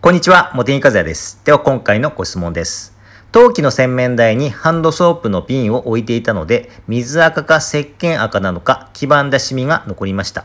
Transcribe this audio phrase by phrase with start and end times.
[0.00, 1.40] こんにちは、茂木和也です。
[1.44, 2.96] では今回のご質問です。
[3.32, 10.44] 陶器の洗面台にハンドソープの瓶を置いていたので、水垢か石鹸垢なのか黄ばんだシミが残りました。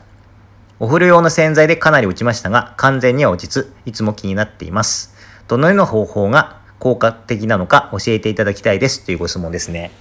[0.80, 5.14] お風呂用の洗剤でかなり落ちましたが、完全には落ちず、いつも気になっています。
[5.48, 9.92] どのような方法が効果的なのか教えていただきたいですというご質問ですね。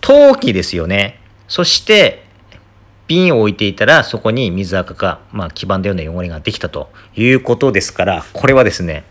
[0.00, 1.20] 陶器ですよね。
[1.46, 2.26] そして、
[3.10, 9.04] 瓶を置いていたら、そこに水垢か、まあ、黄ばんだような汚れができたということですから、これはですね、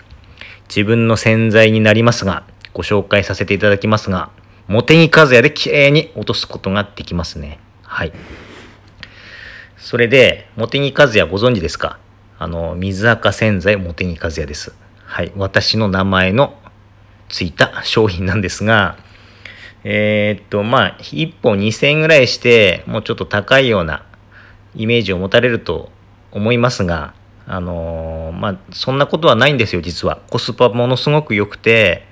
[0.70, 2.44] 自分の洗剤になりますが、
[2.74, 4.30] ご紹介させていただきますが、
[4.70, 7.60] 茂木和也で綺麗に落とすことができますね。
[7.84, 8.14] はい。
[9.78, 12.00] それで、茂木和也ご存知ですか？
[12.38, 14.74] あの、水垢洗剤茂木和也です。
[15.04, 15.34] はい。
[15.36, 16.58] 私の名前の
[17.28, 18.98] ついた商品なんですが、
[19.84, 24.04] えーっと、まあ、1本2000円ぐらいして、もうちょっと高いような
[24.76, 25.90] イメージを持たれると
[26.32, 27.14] 思いますが、
[27.48, 30.20] あのーまあ、そんなことはないんですよ、実は。
[30.30, 32.06] コスパものすごく良くて、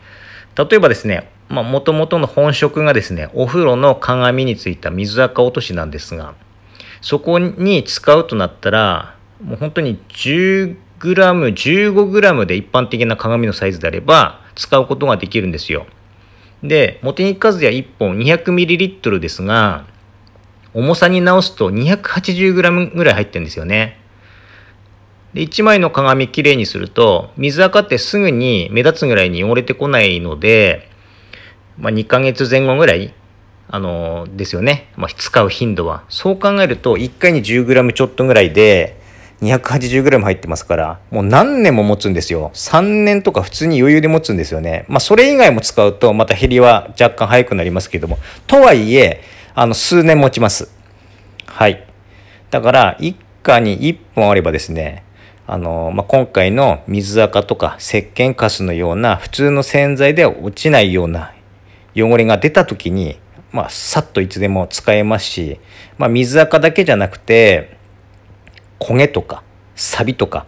[0.55, 6.33] 例えばですね、まあ、元々の本職がですね、お風呂の鏡についた水垢落としなんですが、
[7.01, 15.85] そこに使うとなったら、もう本当に 10g、15g で一般的な鏡のサイズであれば、使うことができるんですよ。
[16.63, 19.85] で、モテニカズヤ1本 200ml ですが、
[20.73, 23.99] 重さに直すと 280g ぐらい入ってるんですよね。
[25.33, 30.89] で、1枚の鏡きれいにすると、水垢ってすぐに目立つぐらいに汚れてこないので、
[31.77, 33.13] まあ、2ヶ月前後ぐらい、
[33.69, 34.91] あのーですよね。
[34.95, 36.03] まあ、使う頻度は。
[36.09, 38.99] そう考えると、1回に 10g ちょっとぐらいで、
[39.41, 42.51] 280g 入ってますから、もう何年も持つんですよ。
[42.53, 44.85] 3年とか普通に余裕で持つんですよね。
[44.87, 49.21] まあそれ以外も使うとまた減りは若干早くなりますけども、とはいえ、
[49.53, 50.71] あの数年持ちます。
[51.45, 51.83] はい。
[52.49, 55.03] だから、一家に1本あればですね、
[55.47, 61.33] あの、まあ、今回の水垢とか石鹸カスのような普通の洗剤では落ちないような
[61.95, 63.17] 汚れが出た時に、
[63.51, 65.59] まあ、さっといつでも使えますし、
[65.97, 67.76] まあ、水垢だけじゃなくて、
[68.79, 69.43] 焦げとか、
[69.75, 70.45] サビとか、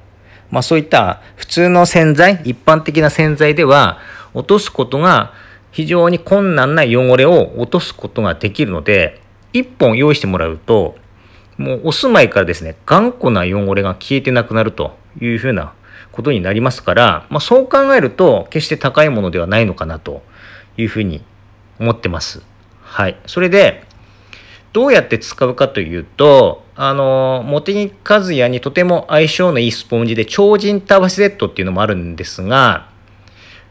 [0.51, 3.99] まあそういった普通の洗剤、一般的な洗剤では
[4.33, 5.33] 落とすことが
[5.71, 9.21] 非常に困難な汚れを落とすことができるので、
[9.53, 10.95] 一本用意してもらうと、
[11.57, 15.73] もうお住まいからですね、頑固な汚れが消えてなくなるというふうな
[16.11, 20.23] ことになりますから、まあそう考えると決して高いものではないのかなと
[20.77, 21.23] いうふうに
[21.79, 22.41] 思ってます。
[22.81, 23.17] はい。
[23.27, 23.83] それで、
[24.73, 32.87] どうやって使うかというと、あの、茂木和也にとても相性のいいスポンジで超人タワシゼットっていうのもあるんですが、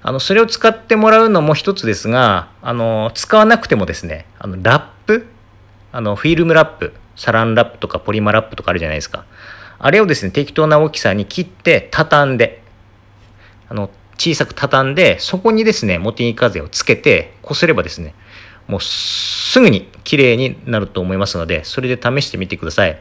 [0.03, 5.27] あの、それを使ってもらうのも一つですが、あの、使わなくてもですね、あの、ラップ
[5.91, 9.25] あの、フィルムラップ、サランラップとかポリマラップとかあるじゃないですか。
[9.79, 12.61] あれをですね、適当な大きさに切って畳んで、
[13.71, 13.89] あの、
[14.19, 18.15] 小さく畳んで、そこにですね、茂木和也をつけて、こすればですね、
[18.69, 23.01] もうすぐに綺麗になると思いますので、それで試してみてください。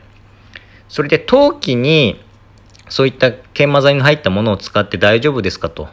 [0.87, 2.19] それで陶器に
[2.89, 5.89] そういった研磨剤の入ったものを使って大丈夫ですかと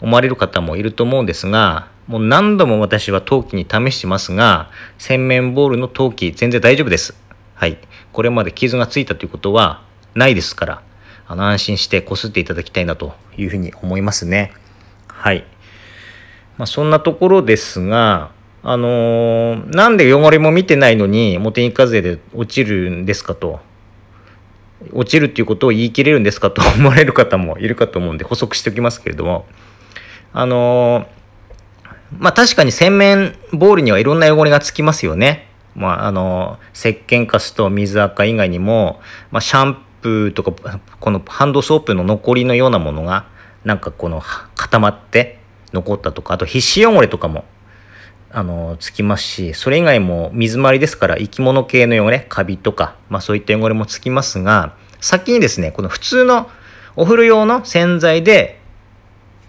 [0.00, 7.14] 思われる方もいると思うんですが、もう何度も私は陶器に試してますが、洗面ボールの陶器全然大丈夫です。
[7.54, 7.78] はい。
[8.12, 9.82] これまで傷がついたということは
[10.14, 10.82] ないですから、
[11.26, 14.52] あの安心してこすっていただきたいなというふうに思いますね。
[15.08, 15.44] はい。
[16.56, 18.30] まあ、そんなところですが、
[18.68, 23.60] あのーなんで汚れも見てないのに、モテニカゼで落ちるんですかと。
[24.92, 29.46] 落ちるっていうことを言い切れるんですかと思われる方もいるかと思うんで補足しておきますけれども。
[30.32, 35.48] あのーまあ確かに洗面ボールにはいろんな汚れがつきますよね。
[35.76, 39.00] まああのー石鹸カスと水垢以外にも、
[39.30, 43.28] まあシャンプーとか、このハンドソープの残りのようなものが、
[43.64, 44.20] なんかこの
[44.56, 45.38] 固まって
[45.72, 47.44] 残ったとか、あと皮脂汚れとかも
[48.36, 56.50] あの、つきますし、それ以外も水回りですから生き物系の汚れ、カビとか、まあそういった汚れもつきますが、先にですね、この普通の
[56.96, 58.60] お風呂用の洗剤で、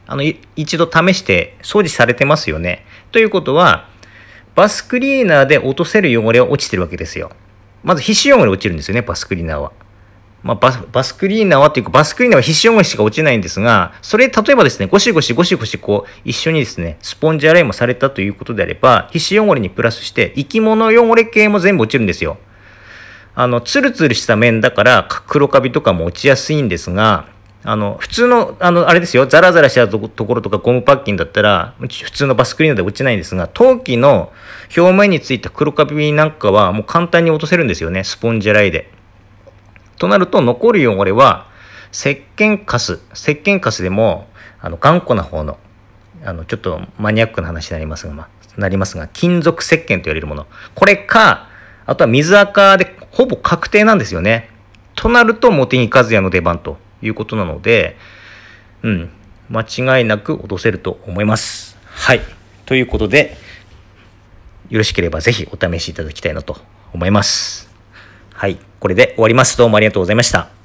[0.06, 0.24] あの、
[0.56, 2.86] 一度試して掃除されてますよね。
[3.12, 3.90] ということは、
[4.56, 7.32] バスクリーナーで落とせる汚れは落ちてるわけですよ。
[7.84, 9.74] まず皮脂汚れ落ちるんですよね、バスクリーナーは。
[10.48, 22.38] まあ、バスバスクリーナーはっていうか、バスクリーナーは皮脂汚れしか落ちないんですが、それ、例えばですね、ゴシゴシゴシゴシこう、一緒にですね、スポンジ洗いもされたということであれば、皮脂汚れにプラスして、生き物汚れ系も全部落ちるんですよ。
[23.36, 27.26] あの、ツルツルした面だから、黒カビとかも落ちやすいんですが、
[27.66, 34.32] あの、普通の、あの、あれですよ、ザラザラしたとところとかゴムパッキンだったら、普通のバスクリーナーで落ちないんですが、陶器の
[34.76, 38.90] 表面についた黒カビなんかはもう簡単に落とせるんですよね、スポンジ洗いで。
[39.98, 41.48] となると、残る汚れは、
[41.92, 44.28] 石鹸カス、石鹸カスでも、
[44.60, 45.58] あの、頑固な方の、
[46.24, 50.48] あの、ちょっとマニアックな話になりますが、まあ、なりますが、金属石鹸と言われるもの。
[50.76, 51.50] これか、
[51.86, 54.50] あとは水垢でほぼ確定なんですよね。
[54.96, 57.98] となると、茂木和也の出番ということなので、
[58.84, 59.10] うん、
[59.50, 61.78] 間違いなく落とせると思います。
[61.86, 62.22] はい。
[62.66, 63.38] ということで、
[64.70, 66.58] よろしければぜひお試しいただきたいなと
[66.94, 67.67] 思います。
[68.38, 68.60] はい。
[68.80, 69.58] これで終わります。
[69.58, 70.57] どうもありがとうございました。